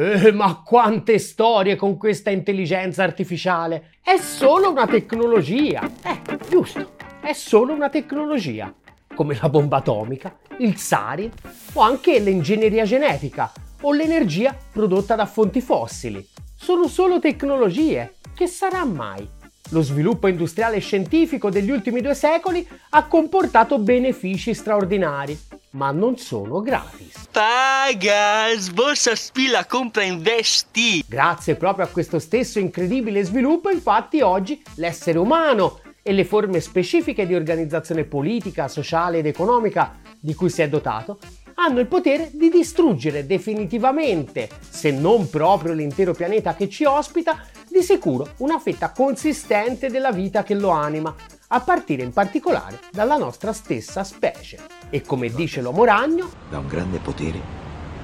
[0.00, 3.94] Eh, ma quante storie con questa intelligenza artificiale!
[4.00, 5.90] È solo una tecnologia.
[6.04, 8.72] Eh, giusto, è solo una tecnologia.
[9.12, 11.32] Come la bomba atomica, il sarin
[11.72, 13.50] o anche l'ingegneria genetica
[13.80, 16.24] o l'energia prodotta da fonti fossili.
[16.54, 18.18] Sono solo tecnologie.
[18.36, 19.28] Che sarà mai?
[19.70, 25.38] Lo sviluppo industriale e scientifico degli ultimi due secoli ha comportato benefici straordinari,
[25.72, 27.28] ma non sono gratis.
[27.30, 31.04] Paga, sborsa, spilla, compra, investi.
[31.06, 37.26] Grazie proprio a questo stesso incredibile sviluppo, infatti, oggi l'essere umano e le forme specifiche
[37.26, 41.18] di organizzazione politica, sociale ed economica di cui si è dotato
[41.60, 47.44] hanno il potere di distruggere definitivamente, se non proprio l'intero pianeta che ci ospita,
[47.78, 51.14] di sicuro una fetta consistente della vita che lo anima,
[51.50, 54.58] a partire in particolare dalla nostra stessa specie.
[54.90, 57.40] E come dice l'uomo ragno, da un grande potere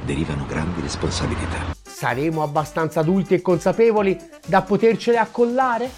[0.04, 1.74] derivano grandi responsabilità.
[1.82, 4.16] Saremo abbastanza adulti e consapevoli
[4.46, 5.90] da potercele accollare?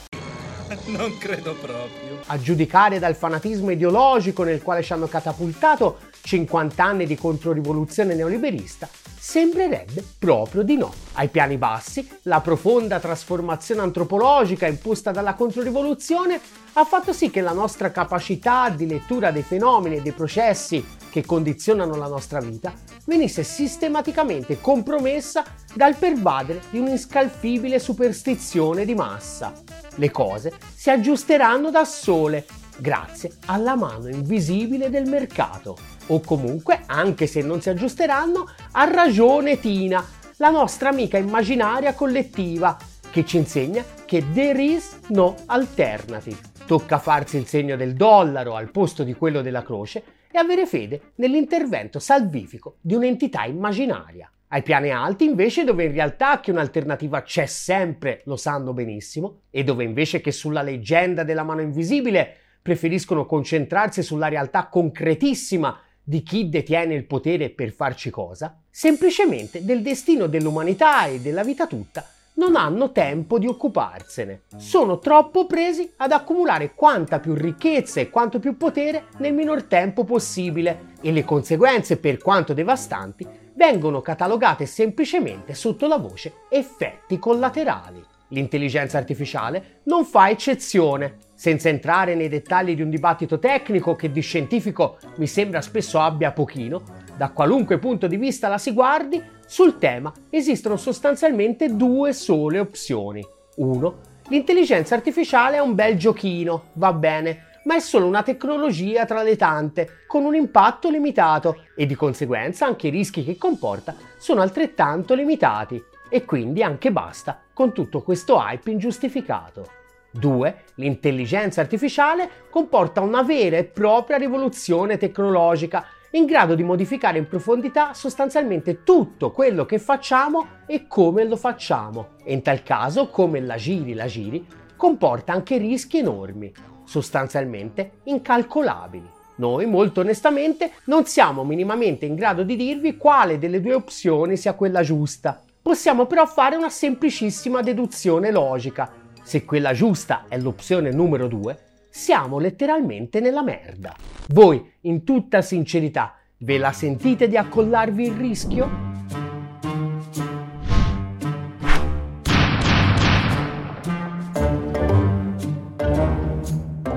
[0.86, 2.20] Non credo proprio.
[2.26, 8.88] A giudicare dal fanatismo ideologico nel quale ci hanno catapultato 50 anni di controrivoluzione neoliberista,
[9.26, 10.94] sembrerebbe proprio di no.
[11.14, 16.40] Ai piani bassi, la profonda trasformazione antropologica imposta dalla controrivoluzione
[16.74, 21.24] ha fatto sì che la nostra capacità di lettura dei fenomeni e dei processi che
[21.24, 22.72] condizionano la nostra vita
[23.06, 25.42] venisse sistematicamente compromessa
[25.74, 29.52] dal pervadere di un'inscalfibile superstizione di massa.
[29.96, 32.46] Le cose si aggiusteranno da sole
[32.78, 35.95] grazie alla mano invisibile del mercato.
[36.08, 40.04] O comunque, anche se non si aggiusteranno, ha ragione Tina,
[40.36, 42.76] la nostra amica immaginaria collettiva,
[43.10, 46.38] che ci insegna che there is no alternative.
[46.66, 51.12] Tocca farsi il segno del dollaro al posto di quello della croce e avere fede
[51.16, 54.30] nell'intervento salvifico di un'entità immaginaria.
[54.48, 59.64] Ai piani alti, invece, dove in realtà che un'alternativa c'è sempre, lo sanno benissimo, e
[59.64, 66.48] dove invece che sulla leggenda della mano invisibile preferiscono concentrarsi sulla realtà concretissima di chi
[66.48, 72.54] detiene il potere per farci cosa, semplicemente del destino dell'umanità e della vita tutta non
[72.54, 74.42] hanno tempo di occuparsene.
[74.56, 80.04] Sono troppo presi ad accumulare quanta più ricchezza e quanto più potere nel minor tempo
[80.04, 88.04] possibile e le conseguenze, per quanto devastanti, vengono catalogate semplicemente sotto la voce effetti collaterali.
[88.28, 94.20] L'intelligenza artificiale non fa eccezione, senza entrare nei dettagli di un dibattito tecnico che di
[94.20, 96.82] scientifico mi sembra spesso abbia pochino,
[97.16, 103.24] da qualunque punto di vista la si guardi, sul tema esistono sostanzialmente due sole opzioni.
[103.56, 103.94] 1.
[104.28, 109.36] L'intelligenza artificiale è un bel giochino, va bene, ma è solo una tecnologia tra le
[109.36, 115.14] tante, con un impatto limitato e di conseguenza anche i rischi che comporta sono altrettanto
[115.14, 119.75] limitati e quindi anche basta con tutto questo hype ingiustificato.
[120.18, 120.64] 2.
[120.76, 127.92] L'intelligenza artificiale comporta una vera e propria rivoluzione tecnologica in grado di modificare in profondità
[127.92, 132.10] sostanzialmente tutto quello che facciamo e come lo facciamo.
[132.24, 134.46] E in tal caso, come la giri la giri,
[134.76, 136.52] comporta anche rischi enormi,
[136.84, 139.14] sostanzialmente incalcolabili.
[139.36, 144.54] Noi, molto onestamente, non siamo minimamente in grado di dirvi quale delle due opzioni sia
[144.54, 145.42] quella giusta.
[145.60, 148.90] Possiamo però fare una semplicissima deduzione logica.
[149.26, 151.58] Se quella giusta è l'opzione numero 2,
[151.90, 153.92] siamo letteralmente nella merda.
[154.28, 158.84] Voi, in tutta sincerità, ve la sentite di accollarvi il rischio?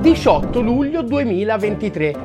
[0.02, 2.16] ...18 luglio 2023,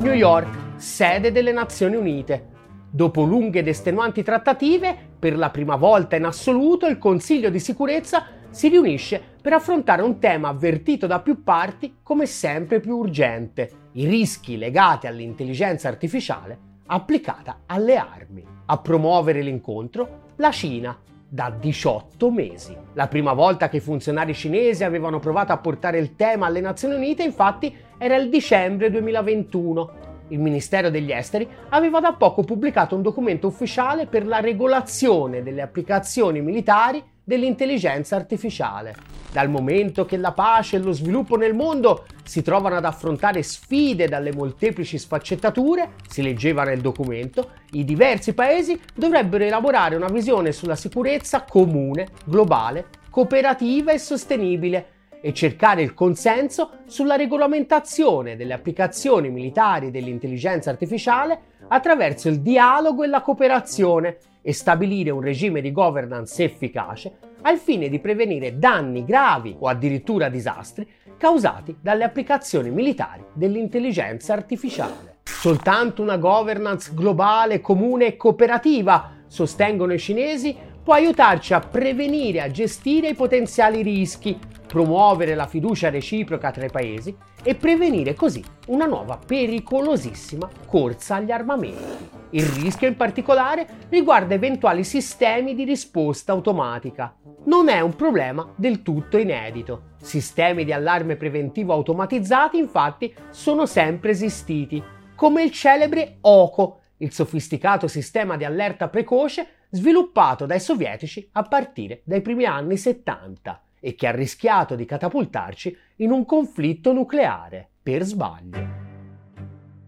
[0.00, 2.48] New York, sede delle Nazioni Unite.
[2.90, 8.26] Dopo lunghe ed estenuanti trattative, per la prima volta in assoluto il Consiglio di sicurezza
[8.50, 14.06] si riunisce per affrontare un tema avvertito da più parti come sempre più urgente, i
[14.06, 18.42] rischi legati all'intelligenza artificiale applicata alle armi.
[18.64, 22.74] A promuovere l'incontro la Cina, da 18 mesi.
[22.94, 26.94] La prima volta che i funzionari cinesi avevano provato a portare il tema alle Nazioni
[26.94, 29.90] Unite, infatti, era il dicembre 2021.
[30.28, 35.60] Il Ministero degli Esteri aveva da poco pubblicato un documento ufficiale per la regolazione delle
[35.60, 38.94] applicazioni militari dell'intelligenza artificiale.
[39.32, 44.06] Dal momento che la pace e lo sviluppo nel mondo si trovano ad affrontare sfide
[44.06, 50.76] dalle molteplici sfaccettature, si leggeva nel documento, i diversi paesi dovrebbero elaborare una visione sulla
[50.76, 54.86] sicurezza comune, globale, cooperativa e sostenibile
[55.20, 63.06] e cercare il consenso sulla regolamentazione delle applicazioni militari dell'intelligenza artificiale attraverso il dialogo e
[63.06, 69.56] la cooperazione e stabilire un regime di governance efficace al fine di prevenire danni gravi
[69.58, 70.86] o addirittura disastri
[71.16, 75.20] causati dalle applicazioni militari dell'intelligenza artificiale.
[75.24, 82.42] Soltanto una governance globale, comune e cooperativa, sostengono i cinesi, può aiutarci a prevenire e
[82.42, 84.38] a gestire i potenziali rischi,
[84.74, 91.30] promuovere la fiducia reciproca tra i paesi e prevenire così una nuova pericolosissima corsa agli
[91.30, 92.08] armamenti.
[92.30, 97.14] Il rischio in particolare riguarda eventuali sistemi di risposta automatica.
[97.44, 99.92] Non è un problema del tutto inedito.
[100.02, 104.82] Sistemi di allarme preventivo automatizzati infatti sono sempre esistiti,
[105.14, 112.02] come il celebre OCO, il sofisticato sistema di allerta precoce sviluppato dai sovietici a partire
[112.04, 118.02] dai primi anni 70 e che ha rischiato di catapultarci in un conflitto nucleare per
[118.02, 118.82] sbaglio.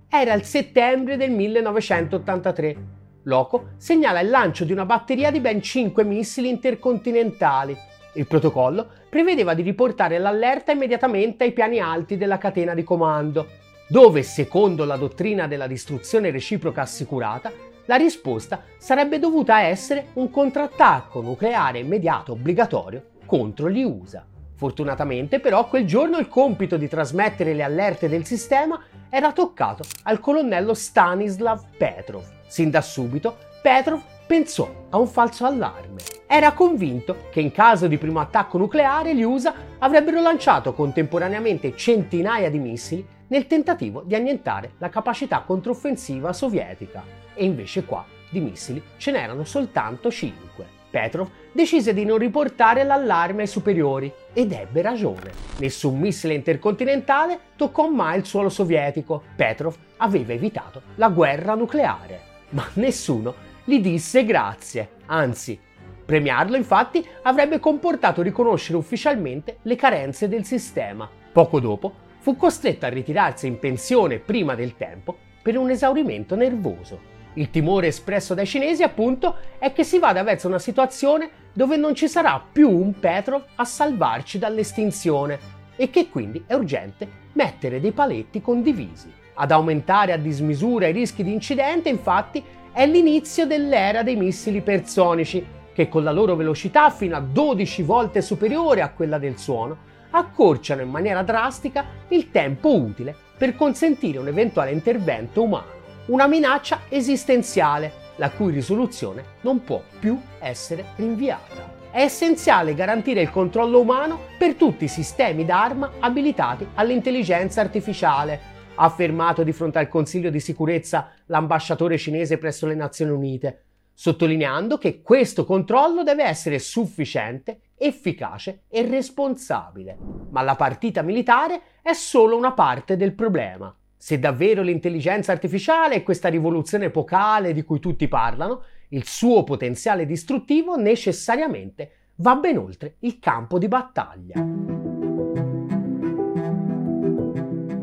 [0.07, 2.77] Era il settembre del 1983.
[3.23, 7.75] Loco segnala il lancio di una batteria di ben 5 missili intercontinentali.
[8.17, 13.47] Il protocollo prevedeva di riportare l'allerta immediatamente ai piani alti della catena di comando,
[13.89, 17.51] dove, secondo la dottrina della distruzione reciproca assicurata,
[17.87, 24.25] la risposta sarebbe dovuta essere un contrattacco nucleare immediato obbligatorio contro gli USA.
[24.55, 30.19] Fortunatamente però quel giorno il compito di trasmettere le allerte del sistema era toccato al
[30.19, 32.25] colonnello Stanislav Petrov.
[32.47, 36.01] Sin da subito Petrov pensò a un falso allarme.
[36.27, 42.51] Era convinto che in caso di primo attacco nucleare gli USA avrebbero lanciato contemporaneamente centinaia
[42.51, 47.05] di missili nel tentativo di annientare la capacità controffensiva sovietica.
[47.35, 50.76] E invece qua di missili ce n'erano soltanto 5.
[50.97, 55.31] Petrov decise di non riportare l'allarme ai superiori ed ebbe ragione.
[55.59, 59.23] Nessun missile intercontinentale toccò mai il suolo sovietico.
[59.37, 62.21] Petrov aveva evitato la guerra nucleare.
[62.51, 63.35] Ma nessuno
[63.65, 65.61] gli disse grazie, anzi,
[66.07, 71.07] premiarlo infatti avrebbe comportato riconoscere ufficialmente le carenze del sistema.
[71.31, 77.16] Poco dopo fu costretto a ritirarsi in pensione prima del tempo per un esaurimento nervoso.
[77.39, 81.95] Il timore espresso dai cinesi, appunto, è che si vada verso una situazione dove non
[81.95, 85.39] ci sarà più un Petrov a salvarci dall'estinzione
[85.77, 89.13] e che quindi è urgente mettere dei paletti condivisi.
[89.35, 92.43] Ad aumentare a dismisura i rischi di incidente, infatti,
[92.73, 95.45] è l'inizio dell'era dei missili personici,
[95.75, 99.77] che con la loro velocità fino a 12 volte superiore a quella del suono,
[100.09, 105.76] accorciano in maniera drastica il tempo utile per consentire un eventuale intervento umano
[106.07, 111.75] una minaccia esistenziale la cui risoluzione non può più essere rinviata.
[111.91, 118.85] È essenziale garantire il controllo umano per tutti i sistemi d'arma abilitati all'intelligenza artificiale, ha
[118.85, 125.01] affermato di fronte al Consiglio di sicurezza l'ambasciatore cinese presso le Nazioni Unite, sottolineando che
[125.03, 129.97] questo controllo deve essere sufficiente, efficace e responsabile.
[130.31, 133.75] Ma la partita militare è solo una parte del problema.
[134.07, 140.07] Se davvero l'intelligenza artificiale è questa rivoluzione epocale di cui tutti parlano, il suo potenziale
[140.07, 144.35] distruttivo necessariamente va ben oltre il campo di battaglia.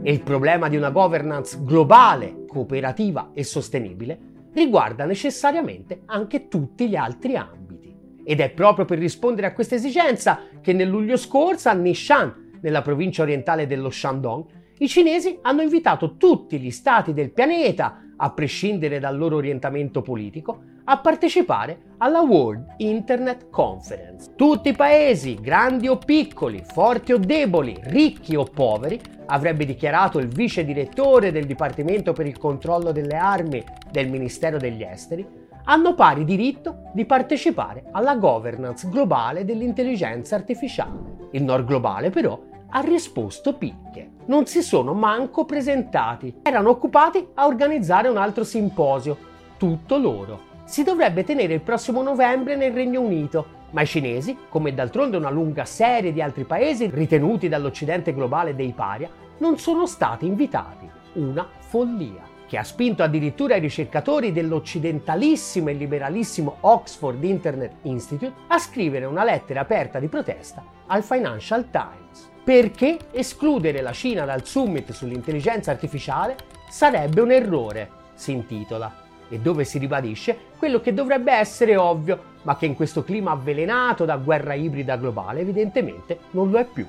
[0.01, 4.17] E il problema di una governance globale, cooperativa e sostenibile
[4.53, 7.93] riguarda necessariamente anche tutti gli altri ambiti.
[8.23, 12.81] Ed è proprio per rispondere a questa esigenza che nel luglio scorso a Nishan, nella
[12.81, 18.99] provincia orientale dello Shandong, i cinesi hanno invitato tutti gli stati del pianeta, a prescindere
[18.99, 24.31] dal loro orientamento politico, a partecipare alla World Internet Conference.
[24.35, 30.27] Tutti i paesi, grandi o piccoli, forti o deboli, ricchi o poveri, avrebbe dichiarato il
[30.27, 35.25] vice direttore del Dipartimento per il controllo delle armi del Ministero degli Esteri,
[35.65, 41.29] hanno pari diritto di partecipare alla governance globale dell'intelligenza artificiale.
[41.31, 42.37] Il nord globale però
[42.75, 44.09] ha risposto picche.
[44.25, 46.39] Non si sono manco presentati.
[46.41, 49.15] Erano occupati a organizzare un altro simposio.
[49.57, 50.51] Tutto loro.
[50.65, 55.29] Si dovrebbe tenere il prossimo novembre nel Regno Unito, ma i cinesi, come d'altronde una
[55.29, 60.89] lunga serie di altri paesi ritenuti dall'Occidente globale dei paria, non sono stati invitati.
[61.13, 68.57] Una follia che ha spinto addirittura i ricercatori dell'occidentalissimo e liberalissimo Oxford Internet Institute a
[68.57, 72.31] scrivere una lettera aperta di protesta al Financial Times.
[72.43, 76.35] Perché escludere la Cina dal summit sull'intelligenza artificiale
[76.69, 82.57] sarebbe un errore, si intitola, e dove si ribadisce quello che dovrebbe essere ovvio, ma
[82.57, 86.85] che in questo clima avvelenato da guerra ibrida globale evidentemente non lo è più.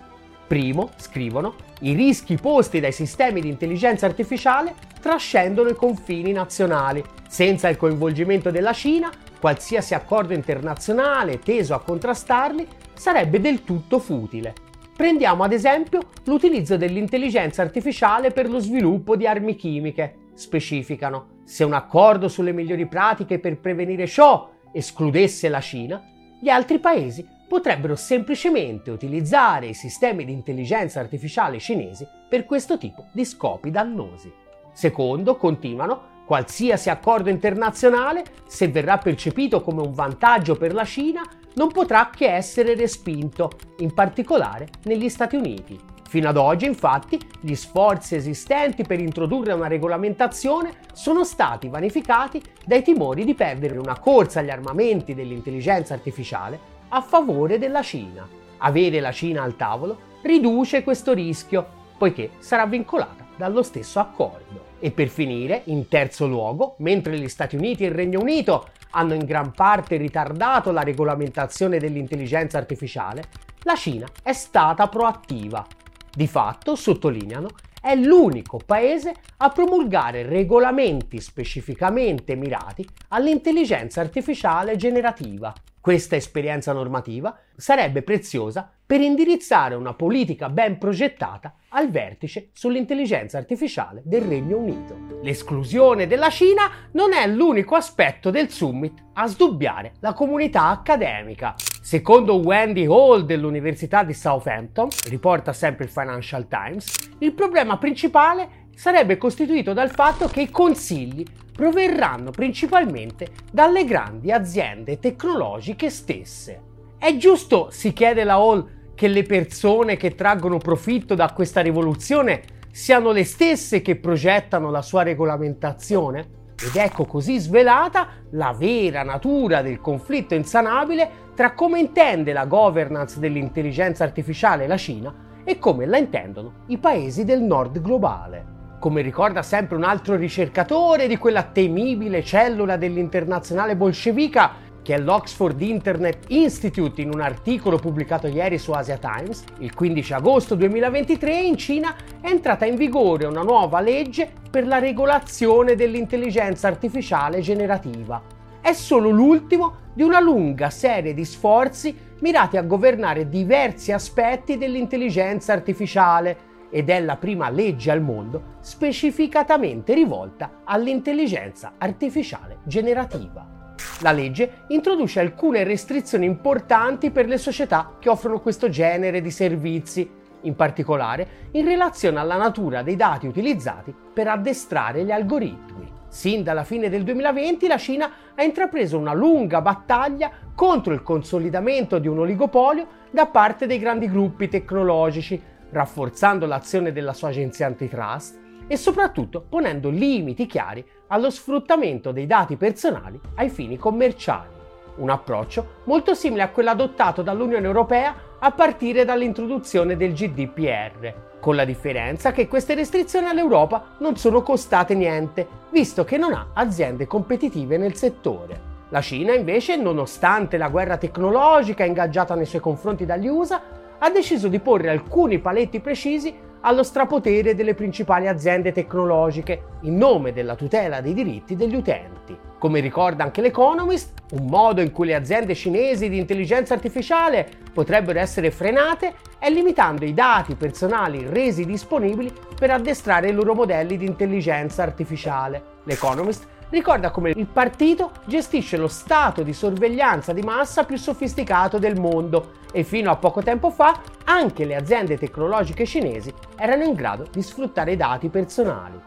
[0.47, 7.03] Primo, scrivono, i rischi posti dai sistemi di intelligenza artificiale trascendono i confini nazionali.
[7.29, 14.64] Senza il coinvolgimento della Cina, qualsiasi accordo internazionale teso a contrastarli sarebbe del tutto futile.
[14.97, 20.29] Prendiamo ad esempio l'utilizzo dell'intelligenza artificiale per lo sviluppo di armi chimiche.
[20.35, 26.01] Specificano, se un accordo sulle migliori pratiche per prevenire ciò escludesse la Cina,
[26.41, 33.07] gli altri paesi potrebbero semplicemente utilizzare i sistemi di intelligenza artificiale cinesi per questo tipo
[33.13, 34.33] di scopi dannosi.
[34.73, 41.23] Secondo, continuano, qualsiasi accordo internazionale, se verrà percepito come un vantaggio per la Cina,
[41.55, 45.79] non potrà che essere respinto, in particolare negli Stati Uniti.
[46.09, 52.83] Fino ad oggi, infatti, gli sforzi esistenti per introdurre una regolamentazione sono stati vanificati dai
[52.83, 58.27] timori di perdere una corsa agli armamenti dell'intelligenza artificiale a favore della Cina.
[58.59, 61.67] Avere la Cina al tavolo riduce questo rischio,
[61.99, 64.73] poiché sarà vincolata dallo stesso accordo.
[64.79, 69.15] E per finire, in terzo luogo, mentre gli Stati Uniti e il Regno Unito hanno
[69.15, 73.25] in gran parte ritardato la regolamentazione dell'intelligenza artificiale,
[73.63, 75.67] la Cina è stata proattiva.
[76.13, 77.49] Di fatto, sottolineano,
[77.81, 85.53] è l'unico paese a promulgare regolamenti specificamente mirati all'intelligenza artificiale generativa.
[85.81, 94.01] Questa esperienza normativa sarebbe preziosa per indirizzare una politica ben progettata al vertice sull'intelligenza artificiale
[94.05, 95.04] del Regno Unito.
[95.25, 101.55] L'esclusione della Cina non è l'unico aspetto del summit a sdubbiare la comunità accademica.
[101.81, 109.17] Secondo Wendy Hall dell'Università di Southampton, riporta sempre il Financial Times, il problema principale sarebbe
[109.17, 116.61] costituito dal fatto che i consigli proverranno principalmente dalle grandi aziende tecnologiche stesse.
[116.99, 122.43] È giusto, si chiede la Hall, che le persone che traggono profitto da questa rivoluzione
[122.75, 126.43] siano le stesse che progettano la sua regolamentazione?
[126.61, 133.21] Ed ecco così svelata la vera natura del conflitto insanabile tra come intende la governance
[133.21, 135.15] dell'intelligenza artificiale la Cina
[135.45, 141.07] e come la intendono i paesi del nord globale come ricorda sempre un altro ricercatore
[141.07, 148.59] di quella temibile cellula dell'internazionale bolscevica che l'Oxford Internet Institute in un articolo pubblicato ieri
[148.59, 153.81] su Asia Times, il 15 agosto 2023 in Cina è entrata in vigore una nuova
[153.81, 158.23] legge per la regolazione dell'intelligenza artificiale generativa.
[158.61, 165.55] È solo l'ultimo di una lunga serie di sforzi mirati a governare diversi aspetti dell'intelligenza
[165.55, 173.54] artificiale ed è la prima legge al mondo specificatamente rivolta all'intelligenza artificiale generativa.
[174.01, 180.09] La legge introduce alcune restrizioni importanti per le società che offrono questo genere di servizi,
[180.43, 185.91] in particolare in relazione alla natura dei dati utilizzati per addestrare gli algoritmi.
[186.09, 191.99] Sin dalla fine del 2020 la Cina ha intrapreso una lunga battaglia contro il consolidamento
[191.99, 195.41] di un oligopolio da parte dei grandi gruppi tecnologici
[195.71, 202.57] rafforzando l'azione della sua agenzia antitrust e soprattutto ponendo limiti chiari allo sfruttamento dei dati
[202.57, 204.53] personali ai fini commerciali.
[204.97, 211.57] Un approccio molto simile a quello adottato dall'Unione Europea a partire dall'introduzione del GDPR, con
[211.57, 217.07] la differenza che queste restrizioni all'Europa non sono costate niente, visto che non ha aziende
[217.07, 218.73] competitive nel settore.
[218.91, 223.61] La Cina invece, nonostante la guerra tecnologica ingaggiata nei suoi confronti dagli USA,
[223.99, 226.35] ha deciso di porre alcuni paletti precisi
[226.67, 232.37] allo strapotere delle principali aziende tecnologiche in nome della tutela dei diritti degli utenti.
[232.59, 238.19] Come ricorda anche l'Economist, un modo in cui le aziende cinesi di intelligenza artificiale potrebbero
[238.19, 244.07] essere frenate è limitando i dati personali resi disponibili per addestrare i loro modelli di
[244.07, 245.73] intelligenza artificiale.
[245.85, 251.99] L'Economist ricorda come il partito gestisce lo stato di sorveglianza di massa più sofisticato del
[251.99, 257.27] mondo e fino a poco tempo fa anche le aziende tecnologiche cinesi erano in grado
[257.31, 259.01] di sfruttare i dati personali.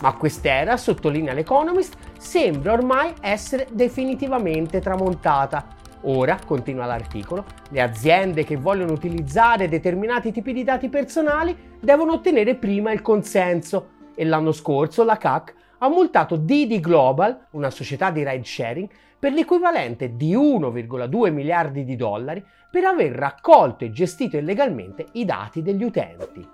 [0.00, 5.68] Ma quest'era, sottolinea l'Economist, sembra ormai essere definitivamente tramontata.
[6.02, 12.56] Ora, continua l'articolo, le aziende che vogliono utilizzare determinati tipi di dati personali devono ottenere
[12.56, 15.54] prima il consenso e l'anno scorso la CAC
[15.84, 18.88] ha multato Didi Global, una società di ride sharing,
[19.18, 25.62] per l'equivalente di 1,2 miliardi di dollari per aver raccolto e gestito illegalmente i dati
[25.62, 26.46] degli utenti.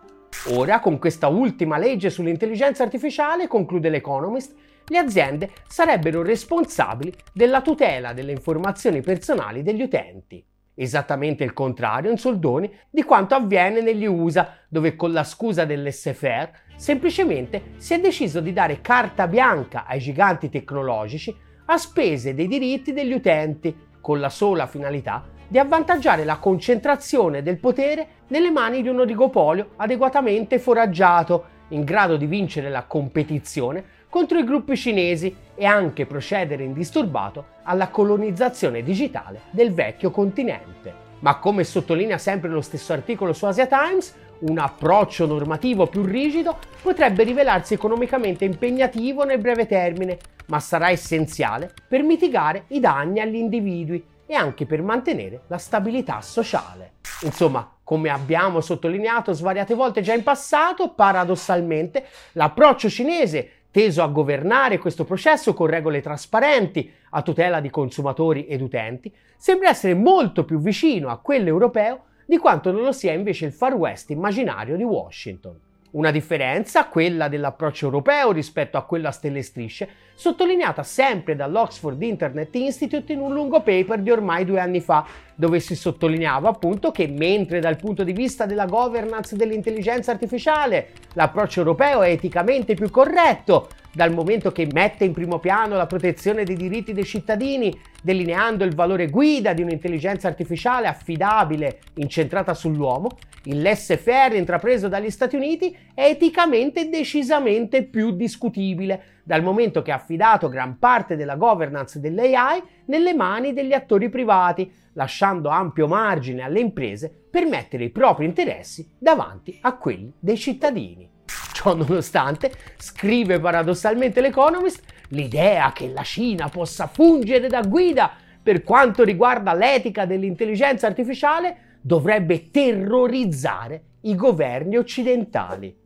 [0.55, 4.55] Ora, con questa ultima legge sull'intelligenza artificiale, conclude l'Economist,
[4.87, 10.45] le aziende sarebbero responsabili della tutela delle informazioni personali degli utenti.
[10.83, 16.49] Esattamente il contrario, in soldoni, di quanto avviene negli USA, dove con la scusa dell'SFR
[16.75, 22.95] semplicemente si è deciso di dare carta bianca ai giganti tecnologici a spese dei diritti
[22.95, 28.89] degli utenti, con la sola finalità di avvantaggiare la concentrazione del potere nelle mani di
[28.89, 35.65] un oligopolio adeguatamente foraggiato, in grado di vincere la competizione contro i gruppi cinesi e
[35.65, 41.09] anche procedere indisturbato alla colonizzazione digitale del vecchio continente.
[41.21, 46.59] Ma come sottolinea sempre lo stesso articolo su Asia Times, un approccio normativo più rigido
[46.83, 53.37] potrebbe rivelarsi economicamente impegnativo nel breve termine, ma sarà essenziale per mitigare i danni agli
[53.37, 56.93] individui e anche per mantenere la stabilità sociale.
[57.23, 64.79] Insomma, come abbiamo sottolineato svariate volte già in passato, paradossalmente l'approccio cinese teso a governare
[64.79, 70.59] questo processo con regole trasparenti a tutela di consumatori ed utenti, sembra essere molto più
[70.59, 74.85] vicino a quello europeo di quanto non lo sia invece il Far West immaginario di
[74.85, 75.70] Washington.
[75.93, 82.01] Una differenza, quella dell'approccio europeo rispetto a quello a stelle e strisce, sottolineata sempre dall'Oxford
[82.01, 85.05] Internet Institute in un lungo paper di ormai due anni fa,
[85.35, 91.59] dove si sottolineava appunto che mentre dal punto di vista della governance dell'intelligenza artificiale l'approccio
[91.59, 96.57] europeo è eticamente più corretto, dal momento che mette in primo piano la protezione dei
[96.57, 103.09] diritti dei cittadini, delineando il valore guida di un'intelligenza artificiale affidabile, incentrata sull'uomo,
[103.45, 109.97] il laissez-faire intrapreso dagli Stati Uniti è eticamente decisamente più discutibile, dal momento che ha
[109.97, 116.61] affidato gran parte della governance dell'AI nelle mani degli attori privati, lasciando ampio margine alle
[116.61, 121.09] imprese per mettere i propri interessi davanti a quelli dei cittadini.
[121.53, 128.11] Ciò nonostante, scrive paradossalmente l'Economist, l'idea che la Cina possa fungere da guida
[128.43, 135.77] per quanto riguarda l'etica dell'intelligenza artificiale dovrebbe terrorizzare i governi occidentali.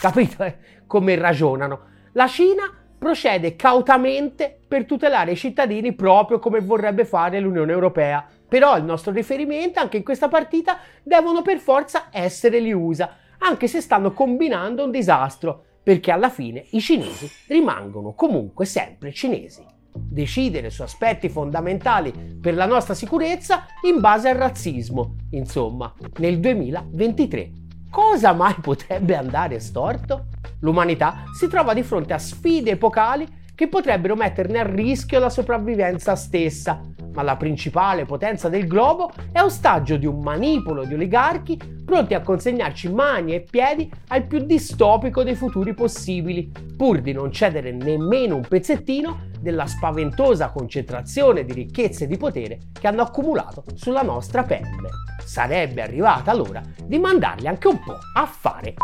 [0.00, 0.56] Capito eh?
[0.86, 1.80] come ragionano?
[2.12, 2.64] La Cina
[2.98, 8.26] procede cautamente per tutelare i cittadini proprio come vorrebbe fare l'Unione Europea.
[8.46, 13.68] Però il nostro riferimento anche in questa partita devono per forza essere gli USA anche
[13.68, 19.64] se stanno combinando un disastro, perché alla fine i cinesi rimangono comunque sempre cinesi.
[19.92, 27.52] Decidere su aspetti fondamentali per la nostra sicurezza in base al razzismo, insomma, nel 2023.
[27.90, 30.26] Cosa mai potrebbe andare storto?
[30.60, 36.14] L'umanità si trova di fronte a sfide epocali che potrebbero metterne a rischio la sopravvivenza
[36.14, 36.80] stessa,
[37.12, 42.20] ma la principale potenza del globo è ostaggio di un manipolo di oligarchi pronti a
[42.20, 48.36] consegnarci mani e piedi al più distopico dei futuri possibili, pur di non cedere nemmeno
[48.36, 54.44] un pezzettino della spaventosa concentrazione di ricchezze e di potere che hanno accumulato sulla nostra
[54.44, 54.88] pelle.
[55.24, 58.74] Sarebbe arrivata l'ora di mandarli anche un po' a fare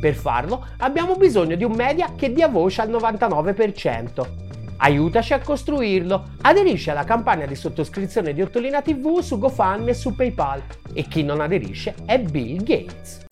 [0.00, 4.43] per farlo abbiamo bisogno di un media che dia voce al 99%.
[4.84, 6.32] Aiutaci a costruirlo.
[6.42, 10.62] Aderisci alla campagna di sottoscrizione di Ottolina TV su GoFundMe e su PayPal.
[10.92, 13.24] E chi non aderisce è Bill Gates.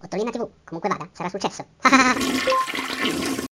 [0.00, 1.66] Ottolina TV, comunque vada, sarà successo.